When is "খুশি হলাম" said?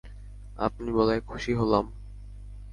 1.21-1.85